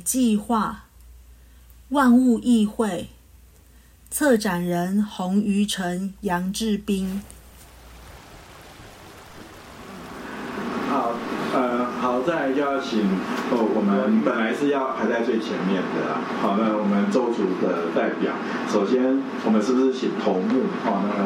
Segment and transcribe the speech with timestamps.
[0.00, 0.84] 计划，
[1.90, 3.10] 万物议会，
[4.10, 7.22] 策展人洪于成、杨志斌。
[10.88, 11.12] 好，
[11.54, 12.98] 呃，好，再来就要请
[13.52, 16.18] 哦，我们本来是要排在最前面的啦。
[16.42, 18.32] 好，那我们周族的代表，
[18.68, 20.62] 首先我们是不是请头目？
[20.86, 21.20] 哦，那个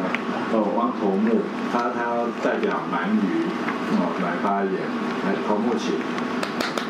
[0.53, 1.41] 哦，汪头目，
[1.73, 3.49] 他他要代表鳗鱼
[3.97, 4.73] 哦来发言，
[5.25, 5.97] 来头目请。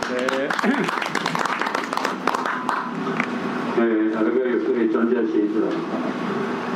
[3.78, 5.68] 呃，呃，那个有各位专家学者，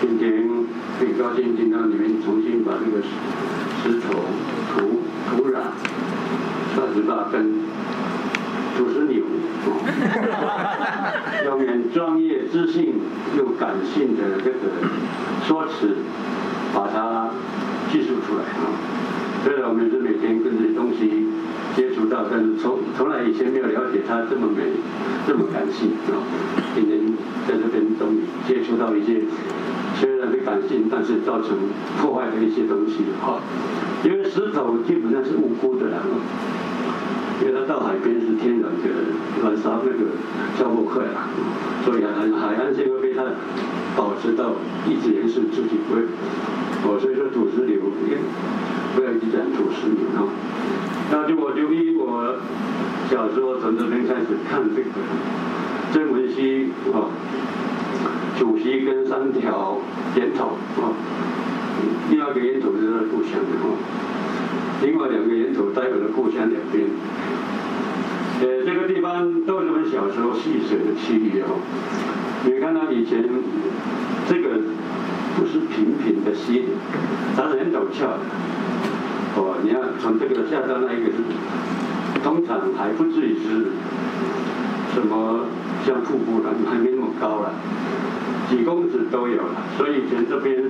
[0.01, 0.43] 今天
[0.99, 3.07] 很高兴听到你们重新把这个石
[3.81, 4.19] 石头、
[4.73, 5.59] 土土壤、
[6.75, 7.53] 二十八根、
[8.77, 9.23] 土石流，
[11.45, 12.95] 用很专业、知性
[13.37, 14.59] 又感性的这个
[15.47, 15.95] 说辞，
[16.73, 17.29] 把它
[17.89, 18.75] 记述出来啊。
[19.45, 19.98] 虽然我们是。
[22.29, 24.63] 但是从从来以前没有了解它这么美，
[25.27, 26.17] 这么感性啊！
[26.75, 26.99] 今天
[27.47, 29.21] 在这边终于接触到一些
[29.95, 31.55] 虽然很感性，但是造成
[32.01, 33.39] 破坏的一些东西哈。
[34.03, 35.97] 因为石头基本上是无辜的啦，
[37.41, 38.89] 因为它到海边是天然的
[39.43, 40.11] 燃烧那个
[40.57, 41.29] 消磨块啦，
[41.85, 42.88] 所以海海岸线
[43.95, 44.55] 保持到
[44.87, 46.01] 一直延续自己不会。
[46.81, 47.81] 哦，所以说土石流，
[48.95, 50.23] 不要一直讲土石流啊。
[51.11, 52.37] 那就我就以我
[53.09, 54.89] 小时候从这边开始看这个
[55.91, 57.11] 曾文熙啊，
[58.37, 59.77] 主席跟三条
[60.15, 60.95] 烟头啊，
[62.09, 63.75] 第二个烟头是他的故乡的哈，
[64.83, 66.87] 另外两个烟头代表了故乡两边。
[69.45, 71.59] 都是我们小时候戏水的区域哦。
[72.45, 73.23] 你看到以前
[74.27, 74.59] 这个
[75.35, 76.63] 不是平平的溪，
[77.35, 78.07] 它是很陡峭。
[79.35, 81.17] 哦，你要从这个下到那一个是，
[82.23, 83.71] 通常还不至于是
[84.93, 85.45] 什么
[85.85, 87.53] 像瀑布了，还没那么高了，
[88.49, 89.63] 几公尺都有了。
[89.77, 90.63] 所以以前这边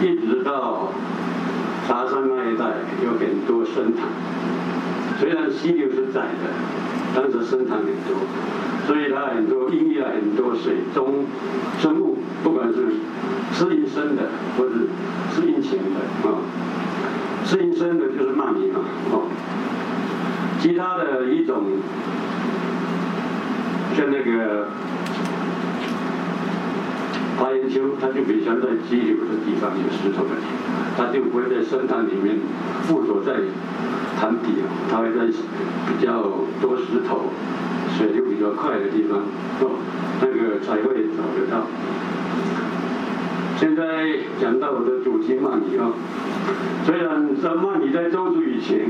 [0.00, 0.92] 一直到
[1.86, 2.64] 茶山那一带
[3.04, 4.06] 有很多深潭，
[5.18, 6.50] 虽然溪流是窄的，
[7.14, 8.20] 但是深潭很多，
[8.86, 11.24] 所以它很多孕育了很多水中
[11.80, 12.86] 生物，不管是
[13.52, 14.28] 适应深的
[14.58, 14.72] 或者
[15.34, 16.38] 适应浅的啊。
[17.44, 18.80] 适应深的就是鳗鱼嘛，
[19.12, 19.30] 哦，
[20.60, 21.62] 其他的一种，
[23.96, 24.68] 像那个
[27.38, 32.36] 花岩鳅，它就比较在激流的地方有石头的地方，它就不会在深潭里面
[32.84, 33.32] 附着在
[34.18, 36.22] 潭底啊，它会在比较
[36.60, 37.26] 多石头、
[37.96, 39.18] 水流比较快的地方，
[39.60, 39.76] 哦，
[40.20, 41.66] 那个才会找得到。
[43.58, 43.82] 现在
[44.40, 45.92] 讲到我的主题鳗鱼啊，
[46.84, 48.88] 虽然在鳗鱼在周族以前，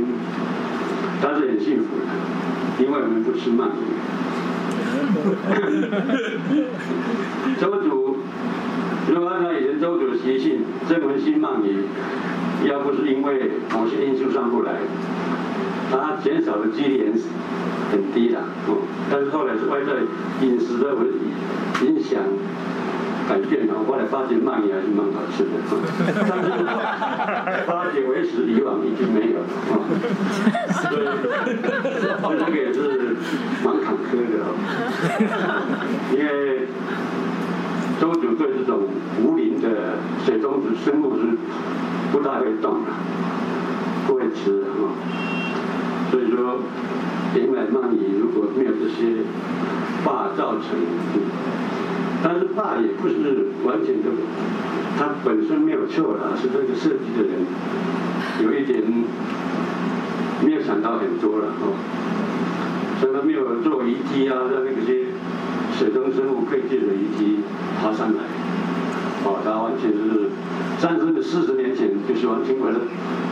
[1.20, 3.82] 他是很幸福的，因为我们不吃鳗鱼。
[7.60, 8.16] 周 族，
[9.08, 11.84] 如果按照以前周族的习性，这门新鳗鱼，
[12.68, 14.72] 要不是因为某些因素上不来，
[15.90, 17.12] 它减少的几率很
[17.92, 18.78] 很低的哦。
[19.10, 19.92] 但是后来是外在
[20.46, 20.94] 饮食的
[21.86, 22.22] 影响。
[23.28, 25.50] 改变了，后来发现鳗鱼还是蛮好吃的，
[26.30, 26.46] 但是
[27.66, 29.44] 发现为时以往已经没有了，
[30.70, 31.04] 所以
[32.38, 32.78] 这个也是
[33.64, 34.32] 蛮坎坷的，
[36.14, 36.68] 因为
[38.00, 38.86] 周主对这种
[39.24, 41.22] 无鳞的水中的生物是
[42.60, 42.90] 动的，
[44.06, 44.92] 不会吃啊，
[46.10, 46.60] 所以说
[47.34, 49.22] 原来鳗鱼如果没有这些
[50.04, 50.78] 坝造成。
[52.22, 54.08] 但是坝也不是完全的，
[54.98, 57.46] 它本身没有错的，是这个设计的人
[58.42, 58.82] 有一点
[60.44, 61.76] 没有想到很多了哦，
[63.00, 65.06] 所以他没有做遗迹啊，让那些
[65.78, 67.38] 水中生物可以借着遗迹
[67.80, 68.24] 爬上来，
[69.24, 70.30] 哦，他完全是
[70.78, 71.65] 三十四十年
[72.16, 72.80] 前就是完全为了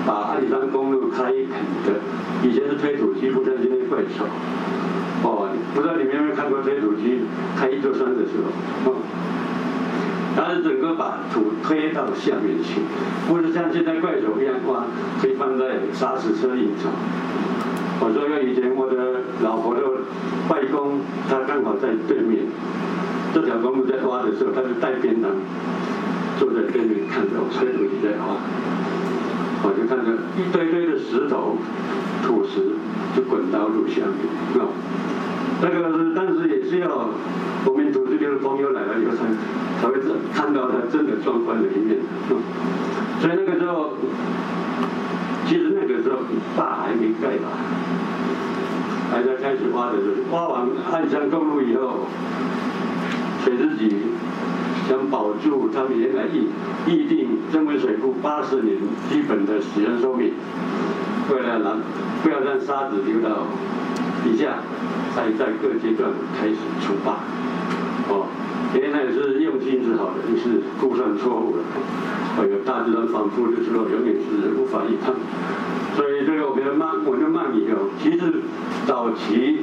[0.06, 1.48] 把阿里山公路开垦
[1.84, 2.00] 的，
[2.42, 4.26] 以前是推土机，不知道今天怪手。
[5.22, 7.20] 哦，不知道你们有没有看过推土机
[7.56, 8.36] 开一座山的时
[8.84, 8.96] 候，哦，
[10.36, 12.82] 它是整个把土推到下面去，
[13.26, 14.84] 不是像现在怪手一样挖，
[15.20, 16.90] 可以放在砂石车里走。
[18.00, 19.80] 我说要以前我的老婆的
[20.50, 21.00] 外公，
[21.30, 22.44] 他刚好在对面，
[23.32, 23.73] 这条公
[24.34, 25.30] 时候，他就带便当，
[26.38, 28.36] 坐在对面看着推土机在挖，
[29.62, 31.56] 我就看着一堆堆的石头、
[32.22, 32.74] 土石
[33.14, 34.26] 就滚到路下面，
[34.60, 34.68] 哦。
[35.62, 37.08] 那个是，但是也是要
[37.64, 39.24] 我们组织的朋友来了以后才
[39.80, 39.94] 才会
[40.34, 41.96] 看到他真的壮观的一面。
[43.20, 43.94] 所以那个时候，
[45.46, 46.18] 其实那个时候
[46.56, 47.48] 坝还没盖吧，
[49.10, 52.08] 还在开始挖的时候，挖完汉江公路以后，
[53.54, 53.96] 水资局
[54.88, 56.48] 想保住他们原来预
[56.90, 58.76] 预定增温水库八十年
[59.08, 60.32] 基本的使用寿命，
[61.30, 61.78] 为了让
[62.22, 63.46] 不要让沙子流到
[64.24, 64.58] 底下，
[65.14, 67.20] 才在各阶段开始除坝。
[68.08, 68.26] 哦，
[68.74, 71.62] 原来是用心是好的，就是估算错误了。
[72.38, 75.14] 哎呦，大自然反复的时候，永远是无法预判。
[75.96, 78.42] 所以这个我们的慢，我们的鳗鱼哦，其实
[78.84, 79.60] 早期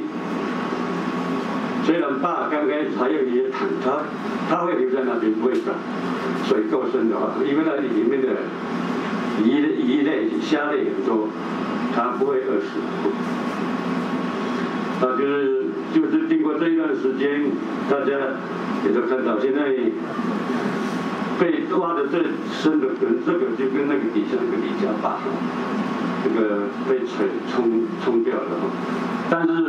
[1.84, 3.98] 虽然坝刚开始还有一些坦，它
[4.48, 5.72] 它会留在那边不会走，
[6.46, 8.28] 水够深的话，因为那里里面的
[9.44, 9.50] 鱼
[9.82, 11.28] 鱼类、虾类很多，
[11.94, 12.78] 它不会饿死。
[15.04, 17.50] 啊，就是就是经过这一段时间，
[17.90, 18.12] 大家
[18.84, 19.74] 也都看到，现在
[21.40, 25.18] 被挖的最深的，跟这个就跟那个底下那个李家坝。
[26.24, 28.42] 这个被水冲冲掉了，
[29.28, 29.61] 但是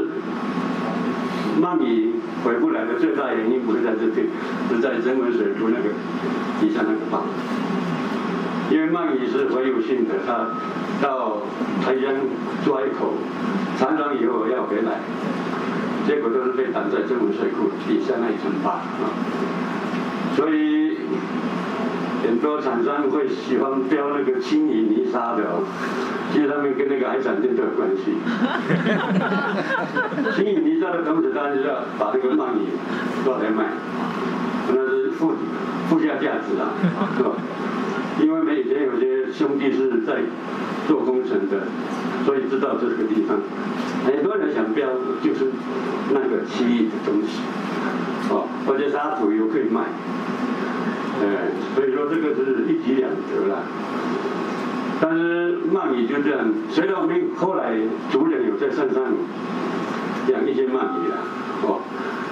[1.63, 2.11] 鳗鱼
[2.43, 4.27] 回不来的最大原因不是在这边，
[4.69, 5.95] 是在增温水库那个
[6.59, 7.23] 底下那个坝，
[8.69, 10.49] 因为鳗鱼是洄游性的，它
[11.01, 11.37] 到
[11.81, 12.11] 台江
[12.65, 13.13] 抓一口，
[13.79, 14.99] 常常以后要回来，
[16.05, 19.07] 结果都是被挡在增温水库底下那一层坝啊，
[20.35, 20.97] 所以。
[22.23, 25.63] 很多厂商会喜欢标那个青泥泥沙的，哦
[26.31, 28.17] 其实他们跟那个海产店都有关系。
[30.35, 32.73] 青泥泥沙的同时，当然是要把这个鳗鱼
[33.23, 33.65] 抓来卖，
[34.69, 35.33] 那是附
[35.89, 36.73] 附加价值啊，
[37.15, 37.35] 是吧？
[38.19, 40.21] 因为我们以前有些兄弟是在
[40.87, 41.67] 做工程的，
[42.25, 43.37] 所以知道这个地方。
[44.05, 44.89] 很多人想标
[45.21, 45.51] 就是
[46.11, 47.41] 那个奇异的东西，
[48.31, 49.81] 哦，或者沙土又可以卖。
[51.21, 53.63] 哎，所以说这个是一举两得了。
[55.01, 57.75] 但是鳗鱼就这样，虽然我们后来
[58.09, 59.03] 族人有在山上
[60.29, 61.17] 养一些鳗鱼了，
[61.63, 61.81] 哦，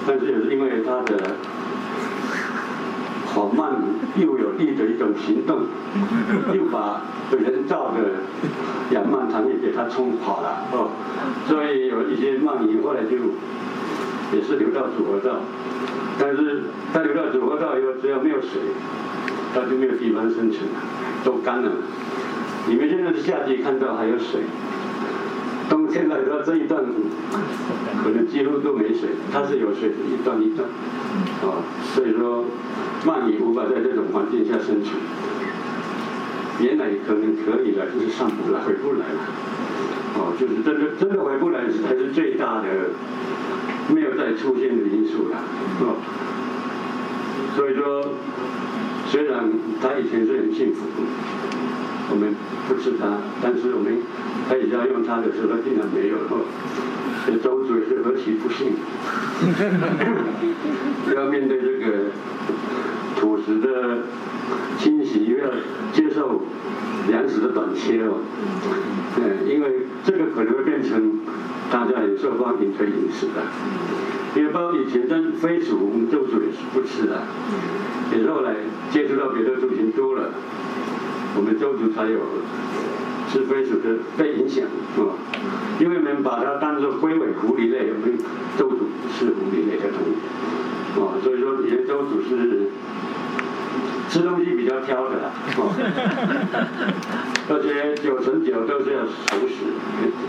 [0.06, 1.36] 但是也是因为它的
[3.26, 3.76] 缓慢
[4.16, 5.66] 又有力的一种行动，
[6.54, 7.98] 又把人造的
[8.90, 10.88] 养鳗场也给它冲垮了，哦，
[11.46, 13.16] 所以有一些鳗鱼后来就
[14.32, 15.40] 也是流到组合道。
[16.18, 16.62] 但是
[16.92, 18.60] 它流到主河道以后，只要没有水，
[19.54, 20.80] 它就没有地方生存了，
[21.24, 21.70] 都干了。
[22.68, 24.42] 你们现在是夏季看到还有水，
[25.68, 26.84] 冬天来到这一段，
[28.04, 29.10] 可能几乎都没水。
[29.32, 30.68] 它是有水的一段一段，
[31.42, 31.64] 啊，
[31.94, 32.44] 所以说
[33.04, 34.94] 鳗鱼无法在这种环境下生存。
[36.60, 39.20] 原来可能可以了，就是上不来，回不来了。
[40.14, 42.68] 哦，就是真的真的回不来才是最大的。
[43.92, 45.36] 没有再出现的因素了，
[45.80, 45.96] 哦，
[47.54, 48.14] 所以说，
[49.10, 49.50] 虽然
[49.82, 50.86] 他以前是很幸福，
[52.10, 52.34] 我们
[52.68, 53.98] 不吃他，但是我们
[54.48, 56.44] 他也要用他的时候，他竟然没有，了，
[57.26, 58.72] 这周主也是何其不幸，
[61.14, 62.12] 要面对这个
[63.16, 64.04] 土石的
[64.78, 65.50] 侵袭，又要
[65.92, 66.40] 接受
[67.08, 68.20] 粮食的短缺哦，
[69.16, 71.20] 嗯，因为这个可能会变成。
[71.70, 73.40] 大家也受花瓶可以饮食的，
[74.36, 77.22] 因为包括以前真飞鼠，我们周主也是不吃的，
[78.12, 78.56] 也是后来
[78.90, 80.34] 接触到别的族群多了，
[81.34, 82.20] 我们周族才有
[83.30, 85.16] 吃飞鼠的被影响，啊，
[85.80, 88.18] 因为我们把它当做龟尾狐狸类，我们
[88.58, 92.68] 周族是狐狸类的动物，啊，所以说以前周族是
[94.12, 95.72] 吃东西比较挑的啦，啊。
[97.48, 99.64] 而且九成九都是要熟食，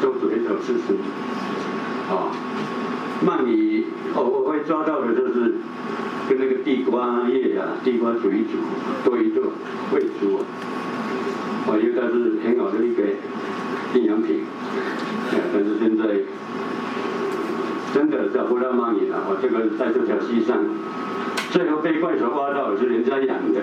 [0.01, 1.03] 都主要吃生的。
[2.07, 2.31] 啊，
[3.25, 3.83] 鳗鱼，
[4.15, 5.55] 我我会抓到的就是
[6.29, 8.55] 跟那个地瓜叶呀、地瓜煮一煮，
[9.03, 9.51] 剁一剁
[9.91, 10.37] 喂猪。
[11.67, 13.03] 啊，因为它是很好的一个
[13.95, 14.45] 营养品。
[15.51, 16.03] 但是现在
[17.93, 19.25] 真的找不到鳗鱼了。
[19.27, 20.57] 我这个在这条溪上，
[21.53, 23.61] 这个被怪兽挖到是人家养的。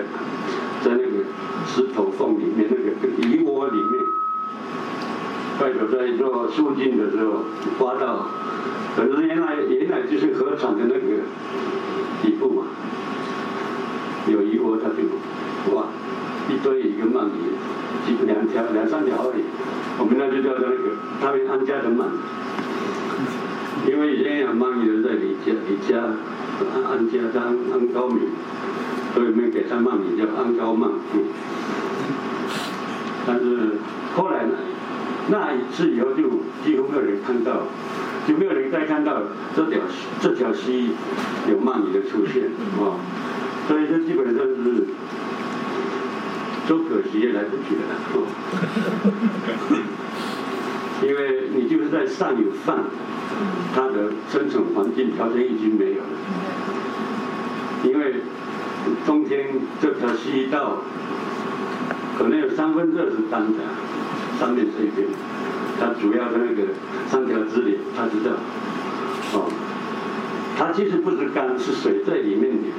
[0.81, 1.25] 在那个
[1.67, 4.03] 石头缝里面，那个鱼窝里面，
[5.59, 7.43] 怪手在做肃静的时候
[7.77, 8.25] 刮到，
[8.95, 11.21] 可是原来原来就是河床的那个
[12.23, 12.63] 底部嘛，
[14.25, 15.83] 有鱼窝，它就哇
[16.49, 17.53] 一堆一个鳗鱼，
[18.07, 19.43] 几两条两三条而已，
[19.99, 22.05] 我们那就叫做那个他们安家的鳗，
[23.87, 25.00] 因为以前养鳗鱼的
[25.45, 25.97] 家李家
[26.73, 28.29] 安安家当安高明。
[29.13, 30.89] 所以没给他骂名叫安高曼，
[33.27, 33.71] 但是
[34.15, 34.53] 后来呢，
[35.27, 36.29] 那一次以后就
[36.63, 37.63] 几乎没有人看到，
[38.25, 39.21] 就没有人再看到
[39.53, 39.81] 这条
[40.21, 40.91] 这条溪
[41.49, 42.43] 有鳗鱼的出现，
[42.79, 42.95] 啊，
[43.67, 44.85] 所以这基本上是
[46.65, 47.81] 说可惜也来不及了，
[51.01, 52.77] 因为你就是在上有饭，
[53.73, 56.09] 它的生存环境条件已经没有了。
[57.83, 58.15] 因为
[59.05, 59.47] 冬天
[59.81, 60.77] 这条溪道
[62.17, 63.59] 可能有三分之二是干的，
[64.39, 65.07] 上面这边，
[65.79, 66.69] 它主要的那个
[67.09, 68.31] 三条支流，它知道，
[69.33, 69.49] 哦，
[70.55, 72.71] 它其实不是干，是水在里面流，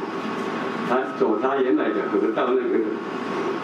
[0.88, 2.78] 它走它原来的河道那个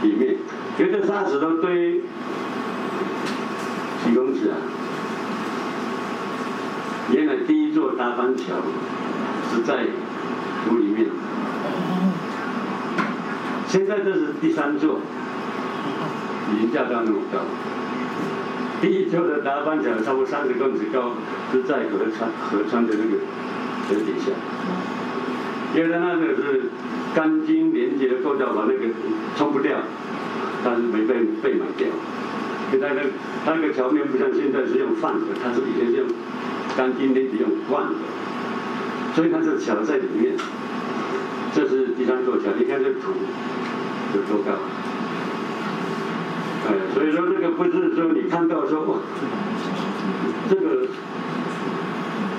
[0.02, 0.34] 里面，
[0.78, 2.00] 因为这沙石头堆
[4.08, 4.56] 几公尺啊，
[7.12, 8.54] 原来第一座大帆桥
[9.52, 9.84] 是在
[10.64, 11.06] 湖里面。
[13.66, 15.00] 现在这是第三座，
[16.54, 17.40] 已经架到那么高。
[18.80, 21.12] 第一座的达班桥差不多三十公尺高，
[21.52, 23.18] 是在河川河川的那个
[23.88, 24.32] 河底下。
[25.76, 26.70] 因为它那个是
[27.14, 28.86] 钢筋连接的构造，把那个
[29.36, 29.76] 冲不掉，
[30.64, 31.88] 但是没被被埋掉。
[32.72, 33.02] 因为它那
[33.44, 36.06] 它那个桥面不像现在是用泛的，它是以前是用
[36.76, 37.94] 钢筋连接用灌的，
[39.14, 40.36] 所以它这桥在里面。
[41.54, 43.12] 这是第三座桥，你看这土
[44.14, 44.52] 有多高？
[46.68, 48.98] 哎，所以说这个不是说你看到说哇，
[50.48, 50.86] 这个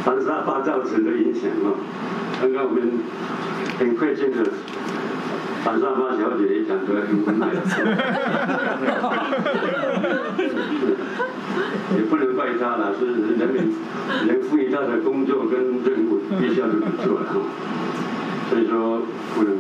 [0.06, 1.76] 反沙发造成的影响哦。
[2.40, 3.00] 刚刚我们
[3.80, 4.38] 很快进的
[5.64, 7.48] 反沙发小姐也讲出来很无奈，
[11.96, 13.06] 也不能怪他了，是
[13.38, 13.76] 人民
[14.28, 17.20] 人赋予他的工作跟任务必须要去做。
[18.50, 19.02] 所以说
[19.36, 19.54] 不能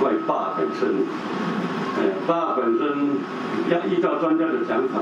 [0.00, 0.88] 怪爸本身，
[1.96, 3.16] 哎，坝本身
[3.70, 5.00] 要依照专家的讲法，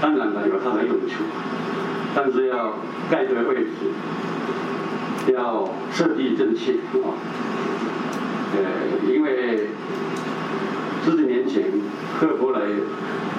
[0.00, 1.24] 当然了有他的用处，
[2.14, 2.74] 但是要
[3.10, 7.14] 盖对位置，要设计正确啊。
[8.56, 9.68] 呃，因为
[11.04, 11.64] 十几年前
[12.18, 12.60] 赫伯来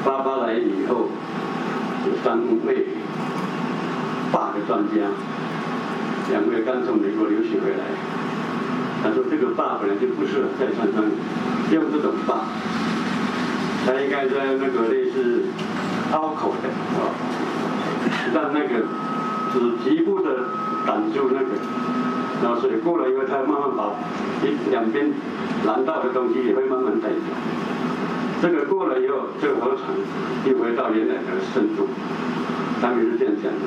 [0.06, 1.10] 巴巴来以后，
[2.06, 2.88] 有三位
[4.32, 5.10] 大的专家，
[6.32, 7.84] 两位刚从美国留学回来。
[9.02, 11.04] 他说：“这个坝本来就不适合在山上
[11.72, 12.44] 用这种坝，
[13.86, 15.46] 他应该在那个类似
[16.12, 16.68] 凹口的
[17.00, 17.16] 啊，
[18.34, 18.86] 让那个
[19.54, 20.50] 只局部的，
[22.42, 23.92] 然后水过了以后，它慢慢把
[24.44, 25.12] 一两边
[25.66, 27.16] 拦道的东西也会慢慢带走。
[28.42, 29.90] 这个过了以后，这个河床
[30.46, 31.88] 又回到原来的深度。
[32.82, 33.60] 他们是这样讲的。”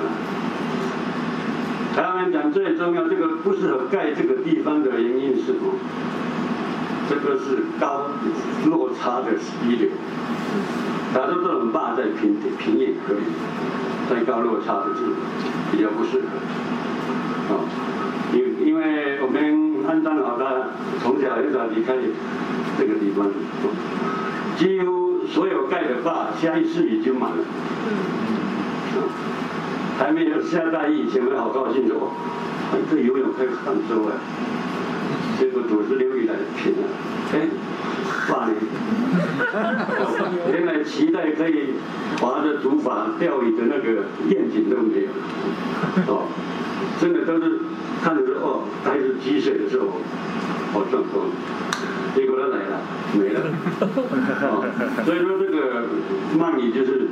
[1.95, 5.75] 他们讲最重要，这个不适合盖这个地方的原因是什么？
[7.11, 8.07] 这个是高
[8.65, 9.91] 落差的溪流，
[11.13, 13.25] 假如这种坝在平地平也可以，
[14.09, 15.13] 在高落差的是
[15.71, 17.55] 比较不适合。
[17.55, 17.61] 啊，
[18.83, 20.71] 为我们安葬好的，
[21.01, 21.95] 从小很少离开
[22.79, 23.31] 这个地方，
[24.59, 27.39] 几乎所有盖的坝下一次已经满了。
[29.99, 32.11] 还没有下大雨以前，我好高兴的哦，
[32.91, 34.19] 这游泳可以杭州啊！
[35.39, 36.89] 结果都是流雨来平了，
[37.33, 37.47] 哎，
[38.29, 38.53] 罢了。
[40.53, 41.75] 原来期待可以
[42.21, 45.09] 划着竹筏钓鱼的那个愿景都没有，
[46.13, 46.29] 哦，
[47.01, 47.61] 真的都是
[48.03, 49.87] 看着说哦，还是积水的时候
[50.73, 51.27] 好壮观，
[52.15, 52.81] 结果他来了，
[53.19, 53.41] 没了。
[54.43, 54.65] 哦，
[55.05, 55.87] 所以说这个
[56.39, 57.09] 鳗鱼就是。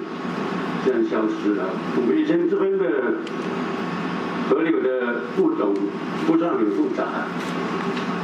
[0.83, 1.65] 这样消失了。
[1.95, 2.85] 我们以前这边的
[4.49, 5.75] 河流的物种
[6.27, 7.05] 不算很复杂，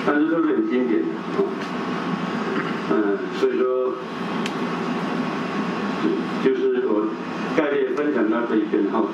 [0.07, 1.09] 但是都是很经典的。
[1.39, 1.45] 嗯，
[3.39, 3.93] 所以说，
[6.43, 7.07] 就是我
[7.57, 9.05] 概略分享到这一边哈。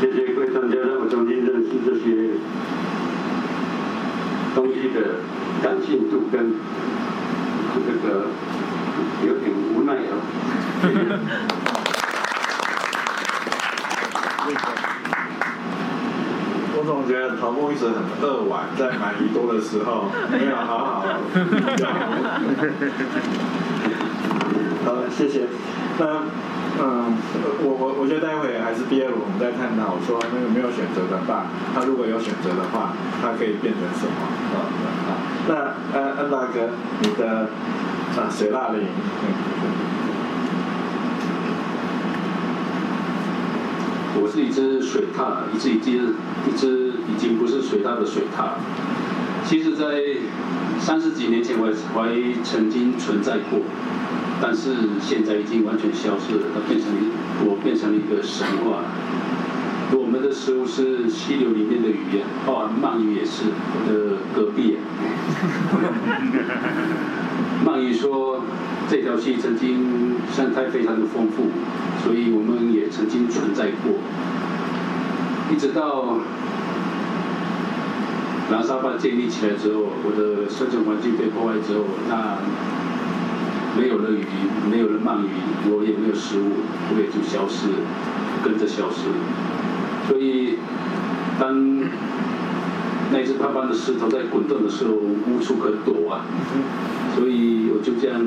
[0.00, 2.32] 谢谢各位专家让我重新认识这些
[4.54, 5.20] 东西的
[5.62, 6.54] 感性度跟
[7.74, 8.26] 这个
[9.26, 10.12] 有点无奈哦。
[16.74, 21.04] 我总觉得陶木一直很扼腕，在买鱼多的时候没有好好。
[25.16, 25.46] 谢谢。
[25.98, 26.24] 那
[26.80, 27.12] 嗯，
[27.62, 34.16] 我我我觉得待会还是毕业了，我们再探讨说那个没有选择的话，他如果有选择的话，他可以变成什么？
[34.56, 34.72] 啊
[35.06, 35.10] 啊，
[35.48, 35.54] 那
[35.92, 36.70] 呃恩大哥，
[37.02, 37.50] 你的
[38.16, 38.88] 啊水蜡林。
[44.14, 46.14] 我是一只水獭，一只已经
[46.48, 48.54] 一只已经不是水獭的水獭。
[49.44, 50.00] 其实，在
[50.78, 52.08] 三十几年前，我还
[52.42, 53.60] 曾经存在过，
[54.42, 56.46] 但是现在已经完全消失了。
[56.52, 56.90] 它变成
[57.46, 58.82] 我变成了一个神话。
[59.94, 63.44] 我们的食物是溪流里面的鱼呀，包含鳗鱼也是。
[63.72, 64.78] 我的隔壁。
[67.64, 68.40] 鳗鱼说，
[68.90, 71.44] 这条溪曾经生态非常的丰富，
[72.02, 73.94] 所以我们也曾经存在过。
[75.52, 76.18] 一直到
[78.50, 82.38] 南沙坝建立起来之后，我的生存环境被破坏之后，那
[83.76, 84.24] 没有了鱼，
[84.70, 85.30] 没有了鳗鱼，
[85.70, 86.60] 我也没有食物，
[86.94, 87.78] 我也就消失了，
[88.44, 89.14] 跟着消失了。
[90.08, 90.58] 所以，
[91.40, 91.80] 当
[93.12, 96.24] 那只胖胖的石头在滚动的时候，无处可躲啊。
[97.14, 98.20] 所以我就这样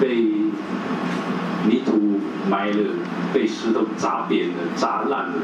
[0.00, 0.16] 被
[1.68, 2.20] 泥土
[2.50, 2.76] 埋了，
[3.32, 5.34] 被石头砸扁了、砸烂了。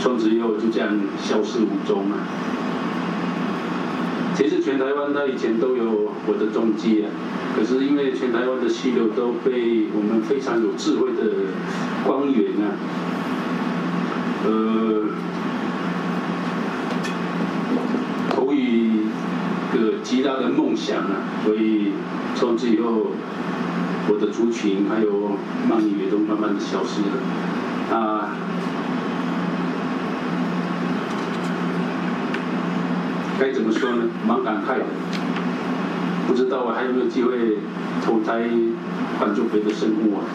[0.00, 0.90] 从此以后就这样
[1.22, 2.16] 消失无踪了。
[4.34, 7.06] 其实全台湾它以前都有我的踪迹啊，
[7.56, 11.22] 可是因为全台湾的溪流都被我们非常有智慧的
[12.04, 12.74] 官员啊，
[14.44, 15.02] 呃，
[18.30, 19.02] 投以
[19.72, 21.92] 个极大的梦想啊，所以
[22.34, 23.12] 从此以后，
[24.08, 25.38] 我的族群还有
[25.70, 28.23] 鳗鱼也都慢慢的消失了啊。
[33.38, 34.04] 该怎么说呢？
[34.26, 34.84] 蛮感慨的，
[36.26, 37.58] 不知道我还有没有机会
[38.04, 38.48] 投胎
[39.18, 40.24] 换做别的生物啊？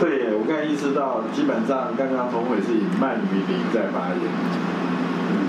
[0.00, 4.26] 对耶，我刚才意识到，基本上刚刚童伟是以鳗鱼名在发言，
[5.30, 5.48] 嗯，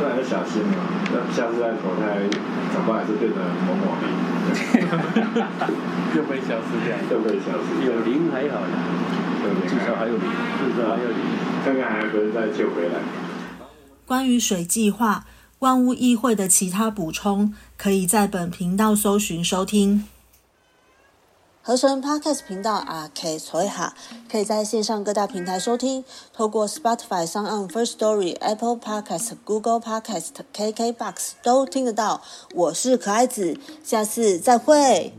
[0.00, 0.78] 当然要小心了，
[1.12, 2.24] 那下次再投胎，
[2.72, 4.08] 搞不好还是变成某某名，
[6.16, 8.78] 又被消失掉，又被消失，有灵还好啦。
[9.68, 10.24] 至少还有你，
[10.58, 11.20] 至少还有你，
[11.64, 13.00] 看看还能再救回来。
[14.06, 15.24] 关于水计划、
[15.60, 20.06] 万物议会的其他补充，可以在本频道搜寻收听。
[21.62, 23.94] 合成 Podcast 频道啊，K 所以哈，
[24.30, 32.22] 可以在线上各大平台收听，透过 Spotify、s o n First Story、Apple Podcast、Google Podcast、KKBox 都听得到。
[32.54, 35.12] 我是可爱子，下次再会。